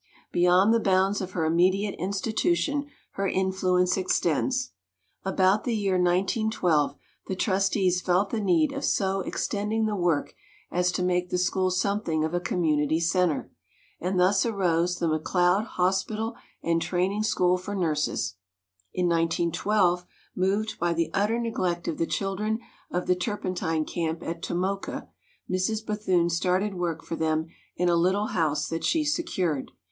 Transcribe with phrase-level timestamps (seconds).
[0.31, 4.71] Beyond the bounds of her immediate institution her influence extends.
[5.23, 6.95] About the year 1912
[7.27, 10.33] the trustees felt the need of so extending the work
[10.71, 13.51] as to make the school something of a community center;
[13.99, 18.37] and thus arose the Mc Leod Hospital and Training School for Nurses.
[18.95, 22.57] In 1912, moved by the utter neg lect of the children
[22.89, 25.09] of the turpentine camp at Tomoka,
[25.47, 25.85] Mrs.
[25.85, 27.45] Bethune started work for them
[27.75, 29.69] in a little house that she secured.